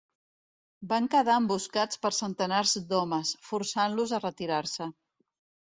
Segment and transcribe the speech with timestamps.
[0.93, 4.93] Van quedar emboscats per centenars d'homes, forçant-los a retirar-se.